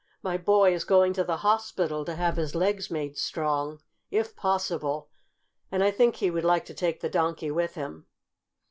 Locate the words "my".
0.23-0.35